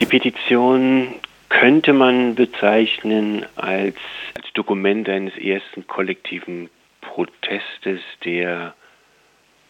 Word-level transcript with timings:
Die 0.00 0.06
Petition 0.06 1.14
könnte 1.48 1.92
man 1.92 2.34
bezeichnen 2.34 3.46
als, 3.56 3.96
als 4.34 4.52
Dokument 4.54 5.08
eines 5.08 5.36
ersten 5.36 5.86
kollektiven 5.86 6.68
Protestes 7.00 8.00
der 8.24 8.74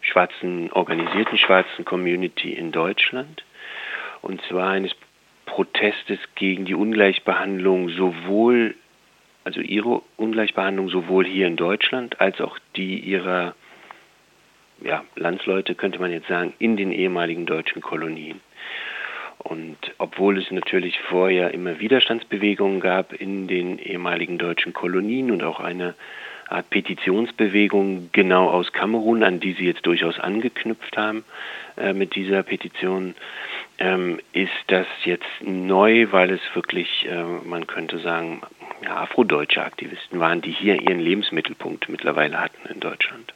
schwarzen, 0.00 0.72
organisierten 0.72 1.38
schwarzen 1.38 1.84
Community 1.84 2.52
in 2.52 2.72
Deutschland. 2.72 3.44
Und 4.22 4.42
zwar 4.48 4.70
eines 4.70 4.92
Protestes 5.44 6.18
gegen 6.34 6.64
die 6.64 6.74
Ungleichbehandlung 6.74 7.90
sowohl, 7.90 8.74
also 9.44 9.60
ihre 9.60 10.02
Ungleichbehandlung 10.16 10.88
sowohl 10.88 11.24
hier 11.24 11.46
in 11.46 11.56
Deutschland 11.56 12.20
als 12.20 12.40
auch 12.40 12.58
die 12.74 12.98
ihrer 12.98 13.54
ja, 14.82 15.04
Landsleute, 15.14 15.74
könnte 15.74 15.98
man 15.98 16.12
jetzt 16.12 16.28
sagen, 16.28 16.52
in 16.58 16.76
den 16.76 16.92
ehemaligen 16.92 17.46
deutschen 17.46 17.80
Kolonien. 17.80 18.40
Und 19.48 19.76
obwohl 19.98 20.38
es 20.38 20.50
natürlich 20.50 20.98
vorher 20.98 21.54
immer 21.54 21.78
Widerstandsbewegungen 21.78 22.80
gab 22.80 23.12
in 23.12 23.46
den 23.46 23.78
ehemaligen 23.78 24.38
deutschen 24.38 24.72
Kolonien 24.72 25.30
und 25.30 25.44
auch 25.44 25.60
eine 25.60 25.94
Art 26.48 26.68
Petitionsbewegung 26.70 28.10
genau 28.12 28.48
aus 28.50 28.72
Kamerun, 28.72 29.22
an 29.22 29.38
die 29.38 29.52
Sie 29.52 29.64
jetzt 29.64 29.86
durchaus 29.86 30.18
angeknüpft 30.18 30.96
haben 30.96 31.24
äh, 31.76 31.92
mit 31.92 32.16
dieser 32.16 32.42
Petition, 32.42 33.14
ähm, 33.78 34.18
ist 34.32 34.50
das 34.66 34.86
jetzt 35.04 35.26
neu, 35.42 36.08
weil 36.10 36.30
es 36.30 36.40
wirklich, 36.54 37.06
äh, 37.08 37.22
man 37.22 37.68
könnte 37.68 37.98
sagen, 37.98 38.42
ja, 38.82 38.96
afrodeutsche 38.96 39.62
Aktivisten 39.62 40.18
waren, 40.18 40.40
die 40.40 40.50
hier 40.50 40.80
ihren 40.80 41.00
Lebensmittelpunkt 41.00 41.88
mittlerweile 41.88 42.40
hatten 42.40 42.68
in 42.68 42.80
Deutschland. 42.80 43.32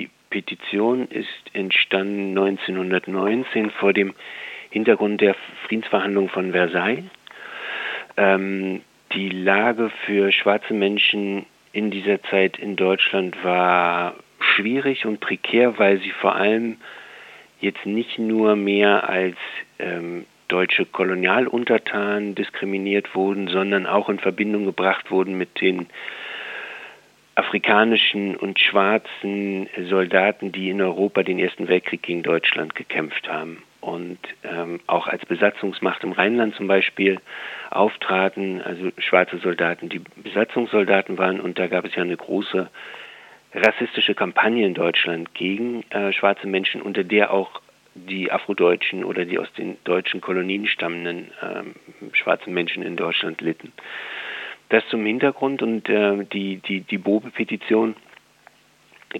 Die 0.00 0.08
Petition 0.30 1.08
ist 1.08 1.28
entstanden 1.52 2.30
1919 2.30 3.70
vor 3.70 3.92
dem 3.92 4.14
Hintergrund 4.74 5.20
der 5.20 5.36
Friedensverhandlungen 5.68 6.30
von 6.30 6.50
Versailles. 6.50 7.04
Ähm, 8.16 8.80
die 9.12 9.28
Lage 9.28 9.88
für 10.04 10.32
schwarze 10.32 10.74
Menschen 10.74 11.46
in 11.72 11.92
dieser 11.92 12.20
Zeit 12.24 12.58
in 12.58 12.74
Deutschland 12.74 13.36
war 13.44 14.16
schwierig 14.40 15.06
und 15.06 15.20
prekär, 15.20 15.78
weil 15.78 16.00
sie 16.00 16.10
vor 16.10 16.34
allem 16.34 16.78
jetzt 17.60 17.86
nicht 17.86 18.18
nur 18.18 18.56
mehr 18.56 19.08
als 19.08 19.36
ähm, 19.78 20.26
deutsche 20.48 20.86
Kolonialuntertanen 20.86 22.34
diskriminiert 22.34 23.14
wurden, 23.14 23.46
sondern 23.46 23.86
auch 23.86 24.08
in 24.08 24.18
Verbindung 24.18 24.64
gebracht 24.64 25.12
wurden 25.12 25.38
mit 25.38 25.60
den 25.60 25.86
afrikanischen 27.36 28.34
und 28.34 28.58
schwarzen 28.58 29.68
Soldaten, 29.88 30.50
die 30.50 30.70
in 30.70 30.82
Europa 30.82 31.22
den 31.22 31.38
Ersten 31.38 31.68
Weltkrieg 31.68 32.02
gegen 32.02 32.24
Deutschland 32.24 32.74
gekämpft 32.74 33.28
haben 33.28 33.62
und 33.84 34.18
ähm, 34.44 34.80
auch 34.86 35.06
als 35.06 35.24
Besatzungsmacht 35.26 36.02
im 36.04 36.12
Rheinland 36.12 36.54
zum 36.54 36.66
Beispiel 36.66 37.20
auftraten, 37.70 38.62
also 38.62 38.90
schwarze 38.98 39.38
Soldaten, 39.38 39.90
die 39.90 40.00
Besatzungssoldaten 40.16 41.18
waren 41.18 41.38
und 41.38 41.58
da 41.58 41.66
gab 41.66 41.84
es 41.84 41.94
ja 41.94 42.02
eine 42.02 42.16
große 42.16 42.70
rassistische 43.52 44.14
Kampagne 44.14 44.66
in 44.66 44.74
Deutschland 44.74 45.34
gegen 45.34 45.84
äh, 45.90 46.12
schwarze 46.12 46.46
Menschen, 46.46 46.80
unter 46.80 47.04
der 47.04 47.30
auch 47.32 47.60
die 47.94 48.32
Afrodeutschen 48.32 49.04
oder 49.04 49.24
die 49.26 49.38
aus 49.38 49.52
den 49.52 49.76
deutschen 49.84 50.20
Kolonien 50.20 50.66
stammenden 50.66 51.30
ähm, 51.42 51.74
schwarzen 52.12 52.54
Menschen 52.54 52.82
in 52.82 52.96
Deutschland 52.96 53.40
litten. 53.40 53.72
Das 54.70 54.82
zum 54.88 55.04
Hintergrund 55.04 55.62
und 55.62 55.88
äh, 55.90 56.24
die, 56.32 56.56
die, 56.56 56.80
die 56.80 56.98
Bobe-Petition 56.98 57.94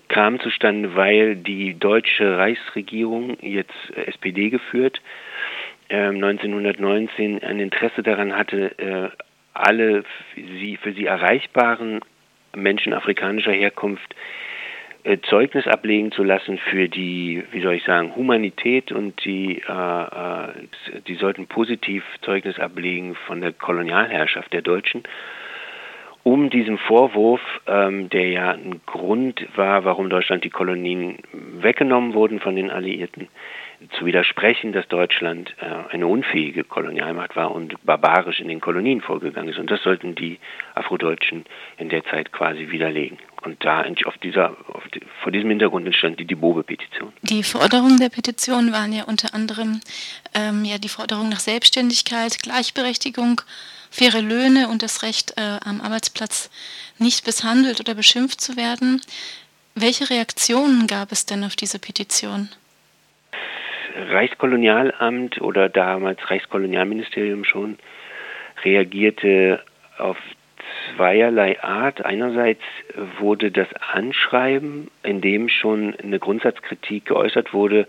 kam 0.09 0.41
zustande, 0.41 0.97
weil 0.97 1.37
die 1.37 1.79
deutsche 1.79 2.39
Reichsregierung, 2.39 3.37
jetzt 3.41 3.75
SPD 3.95 4.51
geführt, 4.51 5.01
äh, 5.89 6.09
1919 6.09 7.43
ein 7.43 7.61
Interesse 7.61 8.03
daran 8.03 8.37
hatte, 8.37 8.79
äh, 8.79 9.09
alle 9.53 10.05
für 10.83 10.93
sie 10.93 11.07
erreichbaren 11.07 12.01
Menschen 12.57 12.93
afrikanischer 12.93 13.53
Herkunft 13.53 14.15
äh, 15.05 15.19
Zeugnis 15.29 15.67
ablegen 15.67 16.13
zu 16.13 16.25
lassen 16.25 16.59
für 16.59 16.89
die, 16.89 17.45
wie 17.53 17.61
soll 17.61 17.75
ich 17.75 17.85
sagen, 17.85 18.17
Humanität 18.17 18.91
und 18.91 19.25
die, 19.25 19.63
äh, 19.69 20.03
äh 20.03 21.01
die 21.07 21.15
sollten 21.15 21.47
positiv 21.47 22.05
Zeugnis 22.23 22.59
ablegen 22.59 23.15
von 23.15 23.41
der 23.41 23.53
Kolonialherrschaft 23.53 24.53
der 24.53 24.63
Deutschen 24.63 25.03
um 26.25 26.51
diesen 26.51 26.79
Vorwurf, 26.79 27.41
ähm, 27.67 28.09
der 28.09 28.29
ja 28.29 28.51
ein 28.51 28.81
Grund 28.87 29.47
war, 29.55 29.85
warum 29.85 30.11
Deutschland 30.11 30.43
die 30.43 30.51
Kolonien 30.51 31.19
weggenommen 31.33 32.15
wurden 32.15 32.41
von 32.41 32.57
den 32.57 32.71
Alliierten, 32.71 33.29
zu 33.99 34.07
widersprechen, 34.07 34.73
dass 34.73 34.87
Deutschland 34.89 35.55
äh, 35.61 35.95
eine 35.95 36.07
unfähige 36.07 36.65
Kolonialmacht 36.65 37.37
war 37.37 37.53
und 37.53 37.75
barbarisch 37.85 38.41
in 38.41 38.49
den 38.49 38.61
Kolonien 38.61 39.01
vorgegangen 39.01 39.49
ist. 39.49 39.59
Und 39.59 39.71
das 39.71 39.83
sollten 39.83 40.15
die 40.15 40.39
Afrodeutschen 40.75 41.45
in 41.79 41.89
der 41.89 42.05
Zeit 42.05 42.33
quasi 42.33 42.71
widerlegen. 42.71 43.19
Und 43.43 43.65
da 43.65 43.85
auf 44.07 44.19
dieser, 44.19 44.57
auf 44.69 44.87
die, 44.95 45.01
vor 45.23 45.31
diesem 45.31 45.51
Hintergrund 45.51 45.87
entstand 45.87 46.19
die 46.19 46.25
Dibobe-Petition. 46.25 47.13
Die 47.23 47.43
Forderungen 47.43 47.99
der 47.99 48.09
Petition 48.09 48.73
waren 48.73 48.93
ja 48.93 49.05
unter 49.05 49.35
anderem 49.35 49.81
ähm, 50.35 50.65
ja 50.65 50.79
die 50.79 50.89
Forderung 50.89 51.29
nach 51.29 51.41
Selbstständigkeit, 51.41 52.39
Gleichberechtigung, 52.43 53.43
faire 53.91 54.23
Löhne 54.23 54.69
und 54.69 54.83
das 54.83 55.03
Recht, 55.03 55.35
äh, 55.37 55.59
am 55.65 55.81
Arbeitsplatz 55.81 56.51
nicht 56.99 57.27
misshandelt 57.27 57.81
oder 57.81 57.95
beschimpft 57.95 58.41
zu 58.41 58.57
werden. 58.57 59.01
Welche 59.75 60.09
Reaktionen 60.09 60.87
gab 60.87 61.13
es 61.13 61.27
denn 61.27 61.45
auf 61.45 61.57
diese 61.57 61.79
Petition? 61.79 62.49
Reichskolonialamt 63.95 65.41
oder 65.41 65.69
damals 65.69 66.19
Reichskolonialministerium 66.31 67.45
schon 67.45 67.79
reagierte 68.65 69.63
auf 69.99 70.17
zweierlei 70.97 71.63
Art. 71.63 72.05
Einerseits 72.05 72.63
wurde 73.19 73.51
das 73.51 73.69
Anschreiben, 73.93 74.91
in 75.03 75.21
dem 75.21 75.49
schon 75.49 75.95
eine 76.03 76.19
Grundsatzkritik 76.19 77.07
geäußert 77.07 77.53
wurde, 77.53 77.87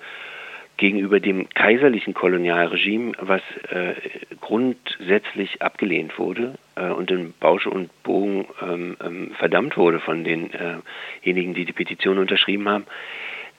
gegenüber 0.77 1.21
dem 1.21 1.47
kaiserlichen 1.49 2.13
Kolonialregime, 2.13 3.13
was 3.19 3.41
äh, 3.69 3.93
grundsätzlich 4.41 5.61
abgelehnt 5.61 6.19
wurde 6.19 6.55
äh, 6.75 6.89
und 6.89 7.09
in 7.11 7.33
Bausch 7.39 7.65
und 7.65 7.89
Bogen 8.03 8.45
ähm, 8.61 8.97
ähm, 9.03 9.31
verdammt 9.37 9.77
wurde 9.77 10.01
von 10.01 10.25
denjenigen, 10.25 11.53
die 11.53 11.63
die 11.63 11.71
Petition 11.71 12.17
unterschrieben 12.17 12.67
haben. 12.67 12.85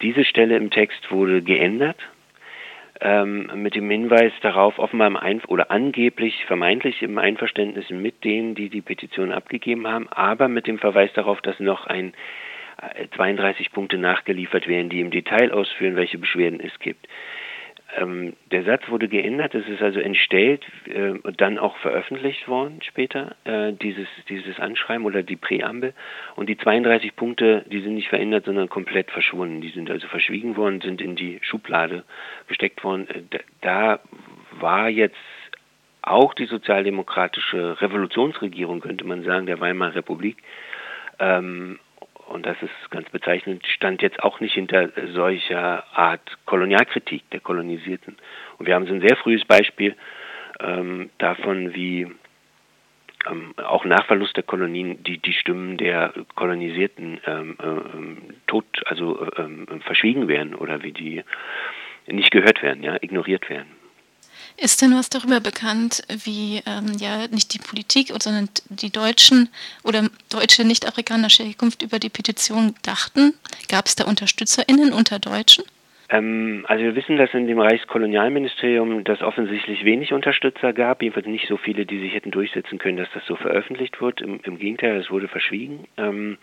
Diese 0.03 0.27
Stelle 0.27 0.57
im 0.59 0.71
Text 0.71 1.11
wurde 1.11 1.41
geändert 1.41 1.97
ähm, 3.01 3.51
mit 3.55 3.75
dem 3.75 3.91
Hinweis 3.91 4.33
darauf, 4.43 4.79
offenbar 4.79 5.09
im 5.09 5.17
Einf 5.17 5.45
oder 5.49 5.71
angeblich, 5.71 6.45
vermeintlich 6.47 7.03
im 7.03 7.19
Einverständnis 7.19 7.91
mit 7.91 8.25
denen, 8.25 8.55
die 8.55 8.69
die 8.69 8.81
Petition 8.81 9.33
abgegeben 9.33 9.87
haben, 9.87 10.09
aber 10.09 10.49
mit 10.49 10.67
dem 10.67 10.79
Verweis 10.79 11.13
darauf, 11.15 11.41
dass 11.41 11.61
noch 11.61 11.87
ein 11.87 12.15
32 13.15 13.73
Punkte 13.73 13.99
nachgeliefert 13.99 14.69
werden, 14.69 14.91
die 14.91 15.01
im 15.01 15.11
Detail 15.11 15.53
ausführen, 15.53 15.97
welche 15.97 16.19
Beschwerden 16.19 16.61
es 16.61 16.79
gibt. 16.79 17.07
Ähm, 17.97 18.35
der 18.51 18.65
Satz 18.65 18.89
wurde 18.89 19.09
geändert, 19.09 19.55
es 19.55 19.67
ist 19.69 19.81
also 19.81 20.01
entstellt 20.01 20.65
äh, 20.87 21.11
und 21.11 21.41
dann 21.41 21.59
auch 21.59 21.77
veröffentlicht 21.79 22.47
worden 22.47 22.81
später, 22.83 23.37
äh, 23.45 23.73
dieses, 23.73 24.07
dieses 24.29 24.61
Anschreiben 24.61 25.07
oder 25.07 25.23
die 25.23 25.37
Präambel. 25.37 25.95
Und 26.35 26.49
die 26.49 26.59
32 26.59 27.17
Punkte, 27.17 27.65
die 27.71 27.81
sind 27.81 27.95
nicht 27.95 28.09
verändert, 28.09 28.45
sondern 28.45 28.69
komplett 28.69 29.11
verschwunden. 29.11 29.63
Die 29.63 29.71
sind 29.71 29.91
also 29.91 30.07
verschwiegen 30.09 30.57
worden, 30.57 30.83
sind 30.83 31.01
in 31.01 31.17
die 31.17 31.39
Schublade 31.43 32.05
gesteckt 32.49 32.85
worden. 32.85 33.09
Äh, 33.09 33.39
da 33.63 34.01
war 34.53 34.89
jetzt 34.89 35.17
auch 36.03 36.35
die 36.35 36.47
sozialdemokratische 36.47 37.81
Revolutionsregierung, 37.81 38.81
könnte 38.81 39.05
man 39.05 39.25
sagen, 39.25 39.47
der 39.47 39.61
Weimarer 39.61 39.97
Republik, 39.97 40.37
ähm, 41.19 41.79
und 42.29 42.45
das 42.45 42.57
ist 42.61 42.91
ganz 42.91 43.09
bezeichnend, 43.11 43.67
stand 43.67 44.03
jetzt 44.03 44.23
auch 44.23 44.41
nicht 44.41 44.55
hinter 44.55 44.91
solcher 45.13 45.85
Art 45.97 46.39
Kolonialkritik 46.45 47.29
der 47.31 47.41
Kolonisierten. 47.41 48.17
Und 48.59 48.67
wir 48.67 48.75
haben 48.75 48.87
so 48.87 48.95
ein 48.95 49.01
sehr 49.01 49.17
frühes 49.17 49.45
Beispiel 49.45 49.95
ähm, 50.61 51.11
davon, 51.19 51.75
wie 51.75 52.09
ähm, 53.27 53.55
auch 53.57 53.85
nach 53.85 54.07
Verlust 54.07 54.37
der 54.37 54.43
Kolonien 54.43 55.03
die, 55.05 55.19
die 55.19 55.33
Stimmen 55.33 55.77
der 55.77 56.13
Kolonisierten 56.35 57.21
ähm, 57.27 57.57
ähm, 57.63 58.19
tot, 58.47 58.67
also 58.87 59.27
ähm, 59.37 59.67
verschwiegen 59.85 60.29
werden 60.29 60.55
oder 60.55 60.83
wie 60.83 60.93
die 60.93 61.23
nicht 62.07 62.31
gehört 62.31 62.63
werden, 62.63 62.83
ja, 62.83 62.97
ignoriert 63.01 63.49
werden. 63.51 63.76
Ist 64.59 64.81
denn 64.81 64.95
was 64.95 65.11
darüber 65.11 65.41
bekannt, 65.41 66.03
wie 66.09 66.63
ähm, 66.65 66.97
ja 66.99 67.29
nicht 67.29 67.53
die 67.53 67.59
Politik, 67.59 68.13
sondern 68.23 68.49
die 68.71 68.91
Deutschen 68.91 69.51
oder 69.83 70.09
deutsche 70.31 70.65
nicht-afrikanische 70.65 71.43
Herkunft 71.43 71.83
über 71.83 71.99
die 71.99 72.09
Petition 72.09 72.75
dachten? 72.83 73.35
Gab 73.69 73.87
es 73.87 73.97
da 73.97 74.05
UnterstützerInnen 74.05 74.95
unter 74.95 75.19
Deutschen? 75.19 75.65
Ähm, 76.09 76.65
also 76.69 76.85
wir 76.85 76.95
wissen, 76.95 77.17
dass 77.17 77.35
in 77.35 77.47
dem 77.47 77.59
Reichskolonialministerium 77.59 79.05
das 79.05 79.23
offensichtlich 79.23 79.85
wenig 79.85 80.13
Unterstützer 80.13 80.73
gab, 80.73 81.03
jedenfalls 81.03 81.27
nicht 81.27 81.49
so 81.49 81.57
viele, 81.57 81.85
die 81.85 81.99
sich 81.99 82.15
hätten 82.15 82.31
durchsetzen 82.31 82.79
können, 82.79 82.97
dass 82.97 83.11
das 83.13 83.27
so 83.27 83.37
veröffentlicht 83.37 84.01
wird. 84.01 84.21
Im, 84.21 84.41
im 84.45 84.59
Gegenteil, 84.59 84.97
es 84.97 85.11
wurde 85.11 85.29
verschwiegen. 85.29 85.87
Ähm, 85.97 86.39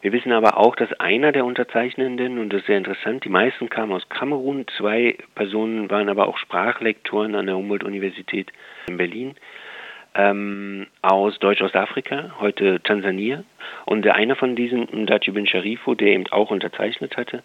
wir 0.00 0.12
wissen 0.12 0.32
aber 0.32 0.56
auch, 0.56 0.76
dass 0.76 0.92
einer 1.00 1.32
der 1.32 1.44
Unterzeichnenden, 1.44 2.38
und 2.38 2.52
das 2.52 2.60
ist 2.60 2.66
sehr 2.66 2.78
interessant, 2.78 3.24
die 3.24 3.28
meisten 3.28 3.68
kamen 3.68 3.92
aus 3.92 4.08
Kamerun, 4.08 4.66
zwei 4.76 5.16
Personen 5.34 5.90
waren 5.90 6.08
aber 6.08 6.28
auch 6.28 6.38
Sprachlektoren 6.38 7.34
an 7.34 7.46
der 7.46 7.56
Humboldt-Universität 7.56 8.52
in 8.88 8.96
Berlin 8.96 9.34
ähm, 10.18 10.86
aus 11.00 11.38
Deutsch-Ostafrika, 11.38 12.34
heute 12.40 12.82
Tansania. 12.82 13.44
Und 13.86 14.04
der 14.04 14.16
eine 14.16 14.34
von 14.36 14.56
diesen, 14.56 14.88
Ndachi 14.92 15.30
bin 15.30 15.46
Sharifu, 15.46 15.94
der 15.94 16.08
eben 16.08 16.26
auch 16.26 16.50
unterzeichnet 16.50 17.16
hatte, 17.16 17.42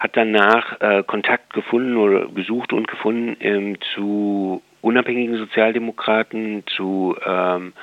hat 0.00 0.16
danach 0.16 0.80
äh, 0.80 1.02
Kontakt 1.04 1.52
gefunden 1.52 1.96
oder 1.96 2.26
gesucht 2.28 2.72
und 2.72 2.88
gefunden 2.88 3.36
ähm, 3.40 3.76
zu 3.94 4.62
unabhängigen 4.80 5.36
Sozialdemokraten, 5.36 6.64
zu 6.66 7.14
ähm, 7.24 7.74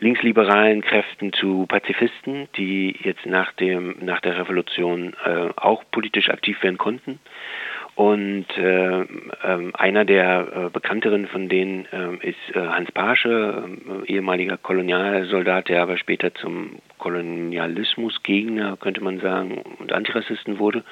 linksliberalen 0.00 0.82
Kräften, 0.82 1.32
zu 1.32 1.66
Pazifisten, 1.66 2.48
die 2.56 2.96
jetzt 3.02 3.24
nach, 3.26 3.52
dem, 3.52 3.96
nach 4.00 4.20
der 4.20 4.38
Revolution 4.38 5.14
äh, 5.24 5.48
auch 5.56 5.82
politisch 5.90 6.28
aktiv 6.28 6.62
werden 6.62 6.78
konnten. 6.78 7.18
Und 7.96 8.46
äh, 8.56 9.02
äh, 9.02 9.06
einer 9.74 10.04
der 10.04 10.48
äh, 10.66 10.70
bekannteren 10.70 11.28
von 11.28 11.48
denen 11.48 11.86
äh, 11.92 12.28
ist 12.28 12.56
äh, 12.56 12.58
Hans 12.58 12.90
Pasche, 12.90 13.68
äh, 14.08 14.12
ehemaliger 14.12 14.56
Kolonialsoldat, 14.56 15.68
der 15.68 15.82
aber 15.82 15.96
später 15.96 16.34
zum 16.34 16.80
Kolonialismusgegner, 16.98 18.76
könnte 18.78 19.02
man 19.02 19.20
sagen, 19.20 19.62
und 19.78 19.92
Antirassisten 19.92 20.58
wurde. 20.58 20.82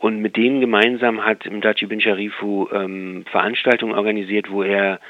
Und 0.00 0.20
mit 0.20 0.36
denen 0.36 0.60
gemeinsam 0.60 1.24
hat 1.24 1.50
Mdachi 1.50 1.86
bin 1.86 2.00
Sharifu 2.00 2.68
ähm, 2.72 3.24
Veranstaltungen 3.30 3.94
organisiert, 3.94 4.50
wo 4.50 4.62
er 4.62 5.00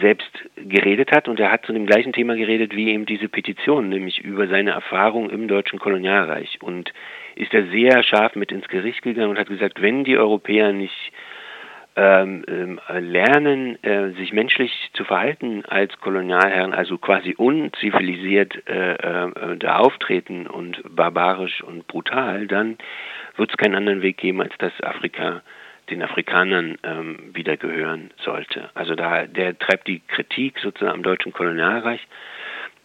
selbst 0.00 0.30
geredet 0.56 1.12
hat 1.12 1.28
und 1.28 1.40
er 1.40 1.50
hat 1.50 1.66
zu 1.66 1.72
dem 1.72 1.86
gleichen 1.86 2.12
Thema 2.12 2.34
geredet 2.34 2.74
wie 2.74 2.90
eben 2.90 3.06
diese 3.06 3.28
Petition, 3.28 3.88
nämlich 3.88 4.20
über 4.20 4.46
seine 4.48 4.70
Erfahrung 4.70 5.30
im 5.30 5.48
deutschen 5.48 5.78
Kolonialreich. 5.78 6.58
Und 6.62 6.92
ist 7.34 7.54
er 7.54 7.66
sehr 7.68 8.02
scharf 8.02 8.34
mit 8.36 8.52
ins 8.52 8.68
Gericht 8.68 9.02
gegangen 9.02 9.30
und 9.30 9.38
hat 9.38 9.48
gesagt, 9.48 9.80
wenn 9.80 10.04
die 10.04 10.18
Europäer 10.18 10.72
nicht 10.72 11.12
ähm, 11.94 12.42
ähm, 12.48 12.80
lernen, 12.88 13.82
äh, 13.84 14.12
sich 14.12 14.32
menschlich 14.32 14.90
zu 14.94 15.04
verhalten 15.04 15.64
als 15.66 15.98
Kolonialherren, 16.00 16.72
also 16.72 16.96
quasi 16.96 17.34
unzivilisiert 17.36 18.66
äh, 18.66 18.94
äh, 18.94 19.56
da 19.58 19.76
auftreten 19.76 20.46
und 20.46 20.82
barbarisch 20.88 21.62
und 21.62 21.86
brutal, 21.86 22.46
dann 22.46 22.78
wird 23.36 23.50
es 23.50 23.58
keinen 23.58 23.74
anderen 23.74 24.00
Weg 24.00 24.16
geben, 24.16 24.40
als 24.40 24.56
dass 24.56 24.72
Afrika 24.82 25.42
den 25.90 26.02
Afrikanern 26.02 26.78
ähm, 26.82 27.34
wieder 27.34 27.56
gehören 27.56 28.10
sollte. 28.22 28.70
Also 28.74 28.94
da 28.94 29.26
der 29.26 29.58
treibt 29.58 29.88
die 29.88 30.00
Kritik 30.00 30.58
sozusagen 30.58 30.92
am 30.92 31.02
deutschen 31.02 31.32
Kolonialreich, 31.32 32.06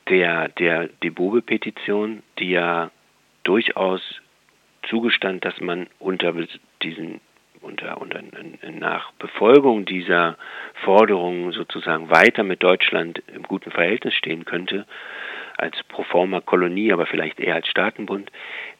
der 0.09 0.49
der 0.49 0.87
Debobe-Petition, 1.03 2.23
die 2.39 2.51
ja 2.51 2.91
durchaus 3.43 4.01
zugestand, 4.89 5.45
dass 5.45 5.59
man 5.61 5.87
unter 5.99 6.33
diesen 6.81 7.21
unter, 7.61 7.99
unter 7.99 8.21
nach 8.79 9.11
Befolgung 9.13 9.85
dieser 9.85 10.37
Forderungen 10.85 11.51
sozusagen 11.51 12.09
weiter 12.09 12.43
mit 12.43 12.63
Deutschland 12.63 13.21
im 13.33 13.43
guten 13.43 13.71
Verhältnis 13.71 14.13
stehen 14.13 14.45
könnte, 14.45 14.85
als 15.57 15.81
proforma 15.83 16.41
Kolonie, 16.41 16.93
aber 16.93 17.05
vielleicht 17.05 17.39
eher 17.39 17.55
als 17.55 17.67
Staatenbund, 17.67 18.31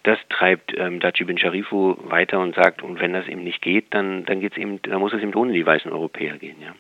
das 0.03 0.19
treibt 0.29 0.73
ähm, 0.77 0.99
Daci 0.99 1.23
bin 1.23 1.37
Sharifu 1.37 1.97
weiter 2.09 2.39
und 2.39 2.55
sagt, 2.55 2.81
und 2.81 2.99
wenn 2.99 3.13
das 3.13 3.27
eben 3.27 3.43
nicht 3.43 3.61
geht, 3.61 3.93
dann, 3.93 4.25
dann 4.25 4.39
geht's 4.39 4.57
eben, 4.57 4.81
dann 4.83 4.99
muss 4.99 5.13
es 5.13 5.21
eben 5.21 5.35
ohne 5.35 5.53
die 5.53 5.65
weißen 5.65 5.91
Europäer 5.91 6.37
gehen, 6.37 6.57
ja. 6.61 6.73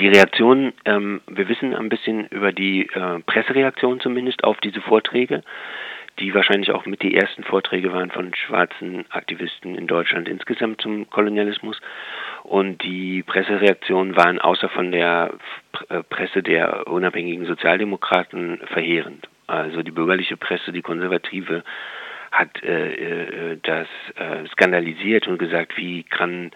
Die 0.00 0.08
Reaktion, 0.08 0.72
ähm, 0.86 1.20
wir 1.28 1.48
wissen 1.48 1.74
ein 1.74 1.88
bisschen 1.88 2.26
über 2.28 2.52
die 2.52 2.88
äh, 2.88 3.20
Pressereaktion 3.20 4.00
zumindest 4.00 4.42
auf 4.42 4.58
diese 4.58 4.80
Vorträge 4.80 5.44
die 6.18 6.34
wahrscheinlich 6.34 6.70
auch 6.70 6.86
mit 6.86 7.02
die 7.02 7.14
ersten 7.14 7.42
Vorträge 7.42 7.92
waren 7.92 8.10
von 8.10 8.34
schwarzen 8.34 9.04
Aktivisten 9.10 9.74
in 9.74 9.86
Deutschland 9.86 10.28
insgesamt 10.28 10.80
zum 10.80 11.08
Kolonialismus. 11.10 11.80
Und 12.42 12.82
die 12.82 13.22
Pressereaktionen 13.22 14.16
waren 14.16 14.40
außer 14.40 14.68
von 14.68 14.92
der 14.92 15.34
äh, 15.88 16.02
Presse 16.02 16.42
der 16.42 16.86
unabhängigen 16.86 17.46
Sozialdemokraten 17.46 18.60
verheerend. 18.66 19.28
Also 19.46 19.82
die 19.82 19.90
bürgerliche 19.90 20.36
Presse, 20.36 20.72
die 20.72 20.82
konservative, 20.82 21.64
hat 22.30 22.62
äh, 22.62 23.52
äh, 23.52 23.58
das 23.62 23.86
äh, 24.16 24.46
skandalisiert 24.48 25.28
und 25.28 25.38
gesagt, 25.38 25.76
wie 25.76 26.02
kann 26.02 26.50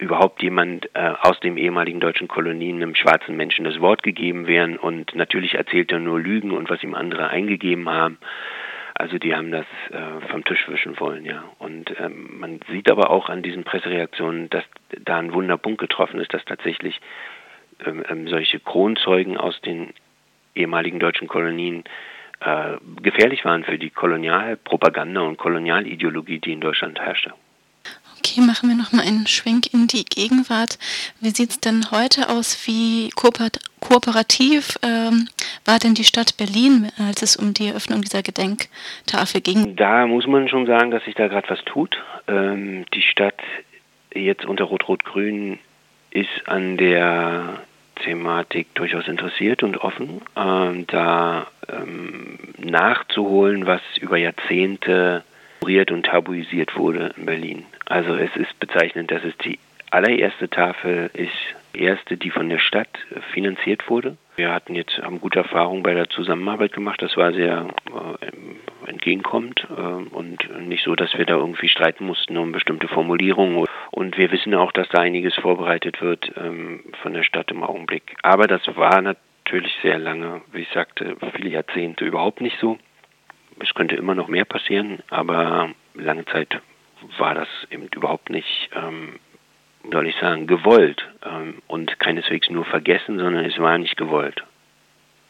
überhaupt 0.00 0.42
jemand 0.42 0.88
äh, 0.94 1.12
aus 1.20 1.38
dem 1.40 1.58
ehemaligen 1.58 2.00
deutschen 2.00 2.26
Kolonien 2.26 2.76
einem 2.76 2.94
schwarzen 2.94 3.36
Menschen 3.36 3.66
das 3.66 3.80
Wort 3.80 4.02
gegeben 4.02 4.46
werden 4.46 4.78
und 4.78 5.14
natürlich 5.14 5.54
erzählt 5.54 5.92
er 5.92 5.98
nur 5.98 6.18
Lügen 6.18 6.52
und 6.52 6.70
was 6.70 6.82
ihm 6.82 6.94
andere 6.94 7.28
eingegeben 7.28 7.88
haben. 7.88 8.18
Also 9.00 9.16
die 9.16 9.34
haben 9.34 9.50
das 9.50 9.64
äh, 9.92 10.28
vom 10.28 10.44
Tisch 10.44 10.68
wischen 10.68 11.00
wollen, 11.00 11.24
ja. 11.24 11.42
Und 11.58 11.90
ähm, 11.98 12.38
man 12.38 12.60
sieht 12.68 12.90
aber 12.90 13.08
auch 13.08 13.30
an 13.30 13.42
diesen 13.42 13.64
Pressereaktionen, 13.64 14.50
dass 14.50 14.62
da 14.90 15.16
ein 15.16 15.32
Wunderpunkt 15.32 15.80
getroffen 15.80 16.20
ist, 16.20 16.34
dass 16.34 16.44
tatsächlich 16.44 17.00
ähm, 17.86 18.04
ähm, 18.10 18.28
solche 18.28 18.60
Kronzeugen 18.60 19.38
aus 19.38 19.58
den 19.62 19.94
ehemaligen 20.54 20.98
deutschen 20.98 21.28
Kolonien 21.28 21.84
äh, 22.40 22.76
gefährlich 23.00 23.42
waren 23.46 23.64
für 23.64 23.78
die 23.78 23.88
Kolonialpropaganda 23.88 25.22
und 25.22 25.38
Kolonialideologie, 25.38 26.38
die 26.38 26.52
in 26.52 26.60
Deutschland 26.60 27.00
herrschte. 27.00 27.32
Okay, 28.22 28.42
machen 28.42 28.68
wir 28.68 28.76
nochmal 28.76 29.06
einen 29.06 29.26
Schwenk 29.26 29.72
in 29.72 29.86
die 29.86 30.04
Gegenwart. 30.04 30.78
Wie 31.22 31.30
sieht 31.30 31.50
es 31.50 31.60
denn 31.60 31.90
heute 31.90 32.28
aus? 32.28 32.66
Wie 32.66 33.08
kooperativ 33.10 34.78
ähm, 34.82 35.26
war 35.64 35.78
denn 35.78 35.94
die 35.94 36.04
Stadt 36.04 36.36
Berlin, 36.36 36.92
als 36.98 37.22
es 37.22 37.36
um 37.36 37.54
die 37.54 37.68
Eröffnung 37.68 38.02
dieser 38.02 38.22
Gedenktafel 38.22 39.40
ging? 39.40 39.74
Da 39.74 40.06
muss 40.06 40.26
man 40.26 40.48
schon 40.48 40.66
sagen, 40.66 40.90
dass 40.90 41.02
sich 41.04 41.14
da 41.14 41.28
gerade 41.28 41.48
was 41.48 41.64
tut. 41.64 41.96
Ähm, 42.28 42.84
die 42.92 43.00
Stadt 43.00 43.40
jetzt 44.12 44.44
unter 44.44 44.64
Rot-Rot-Grün 44.64 45.58
ist 46.10 46.46
an 46.46 46.76
der 46.76 47.60
Thematik 48.04 48.74
durchaus 48.74 49.08
interessiert 49.08 49.62
und 49.62 49.78
offen, 49.78 50.20
ähm, 50.36 50.86
da 50.88 51.46
ähm, 51.70 52.38
nachzuholen, 52.58 53.64
was 53.64 53.80
über 53.98 54.18
Jahrzehnte 54.18 55.24
und 55.62 56.06
tabuisiert 56.06 56.76
wurde 56.76 57.14
in 57.16 57.26
Berlin. 57.26 57.64
Also 57.90 58.14
es 58.14 58.34
ist 58.36 58.56
bezeichnend, 58.60 59.10
dass 59.10 59.24
es 59.24 59.36
die 59.38 59.58
allererste 59.90 60.48
Tafel 60.48 61.10
ist, 61.12 61.32
erste, 61.72 62.16
die 62.16 62.30
von 62.30 62.48
der 62.48 62.60
Stadt 62.60 62.88
finanziert 63.32 63.90
wurde. 63.90 64.16
Wir 64.36 64.54
hatten 64.54 64.76
jetzt 64.76 64.96
haben 64.98 65.20
gute 65.20 65.40
Erfahrungen 65.40 65.82
bei 65.82 65.92
der 65.92 66.08
Zusammenarbeit 66.08 66.72
gemacht. 66.72 67.02
Das 67.02 67.16
war 67.16 67.32
sehr 67.32 67.66
äh, 67.88 68.88
entgegenkommend 68.88 69.66
äh, 69.76 69.80
und 70.14 70.68
nicht 70.68 70.84
so, 70.84 70.94
dass 70.94 71.18
wir 71.18 71.26
da 71.26 71.34
irgendwie 71.34 71.68
streiten 71.68 72.06
mussten 72.06 72.36
um 72.36 72.52
bestimmte 72.52 72.86
Formulierungen. 72.86 73.66
Und 73.90 74.16
wir 74.16 74.30
wissen 74.30 74.54
auch, 74.54 74.70
dass 74.70 74.88
da 74.90 75.00
einiges 75.00 75.34
vorbereitet 75.34 76.00
wird 76.00 76.30
ähm, 76.36 76.84
von 77.02 77.12
der 77.12 77.24
Stadt 77.24 77.50
im 77.50 77.64
Augenblick. 77.64 78.14
Aber 78.22 78.46
das 78.46 78.62
war 78.76 79.02
natürlich 79.02 79.76
sehr 79.82 79.98
lange, 79.98 80.42
wie 80.52 80.62
ich 80.62 80.68
sagte, 80.68 81.16
viele 81.34 81.50
Jahrzehnte 81.50 82.04
überhaupt 82.04 82.40
nicht 82.40 82.58
so. 82.60 82.78
Es 83.58 83.74
könnte 83.74 83.96
immer 83.96 84.14
noch 84.14 84.28
mehr 84.28 84.44
passieren, 84.44 85.00
aber 85.10 85.70
lange 85.94 86.24
Zeit 86.26 86.60
war 87.18 87.34
das 87.34 87.48
eben 87.70 87.88
überhaupt 87.94 88.30
nicht, 88.30 88.70
ähm, 88.74 89.18
soll 89.90 90.06
ich 90.06 90.16
sagen, 90.16 90.46
gewollt 90.46 91.06
ähm, 91.24 91.62
und 91.66 91.98
keineswegs 91.98 92.50
nur 92.50 92.64
vergessen, 92.64 93.18
sondern 93.18 93.44
es 93.44 93.58
war 93.58 93.78
nicht 93.78 93.96
gewollt. 93.96 94.42